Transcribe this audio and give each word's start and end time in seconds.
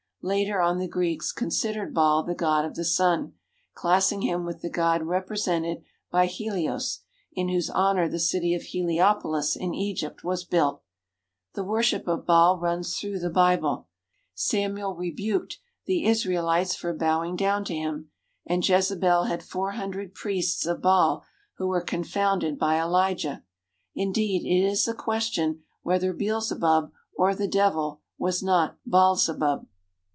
Later 0.23 0.61
on 0.61 0.77
the 0.77 0.87
Greeks 0.87 1.31
considered 1.31 1.95
Baal 1.95 2.21
the 2.21 2.35
god 2.35 2.63
of 2.63 2.75
the 2.75 2.85
sun, 2.85 3.33
classing 3.73 4.21
him 4.21 4.45
with 4.45 4.61
the 4.61 4.69
god 4.69 5.01
represented 5.01 5.81
by 6.11 6.27
Helios, 6.27 6.99
in 7.33 7.49
whose 7.49 7.71
honour 7.71 8.07
the 8.07 8.19
city 8.19 8.53
of 8.53 8.61
Heliopolis 8.61 9.55
in 9.55 9.73
Egypt 9.73 10.23
was 10.23 10.45
built. 10.45 10.83
The 11.55 11.63
worship 11.63 12.07
of 12.07 12.27
Baal 12.27 12.59
runs 12.59 12.95
through 12.97 13.17
the 13.17 13.31
Bible. 13.31 13.87
Samuel 14.35 14.93
rebuked 14.93 15.57
the 15.87 16.05
Israelites 16.05 16.75
for 16.75 16.93
bowing 16.93 17.35
down 17.35 17.65
to 17.65 17.73
him, 17.75 18.11
and 18.45 18.61
Jezebel 18.63 19.23
had 19.23 19.41
four 19.41 19.71
hundred 19.71 20.13
priests 20.13 20.67
of 20.67 20.83
Baal 20.83 21.25
who 21.57 21.65
were 21.65 21.81
confounded 21.81 22.59
by 22.59 22.79
Elijah. 22.79 23.41
Indeed, 23.95 24.45
it 24.45 24.71
is 24.71 24.87
a 24.87 24.93
question 24.93 25.63
whether 25.81 26.13
Beelzebub, 26.13 26.91
or 27.17 27.33
the 27.33 27.47
devil, 27.47 28.01
was 28.19 28.43
not 28.43 28.77
Baalzebub. 28.85 29.65